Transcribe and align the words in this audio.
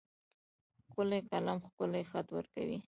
ښکلی 0.85 1.19
قلم 1.29 1.57
ښکلی 1.67 2.03
خط 2.09 2.27
ورکوي. 2.33 2.77